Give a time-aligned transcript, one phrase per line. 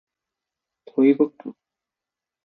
[0.85, 1.53] トイボブ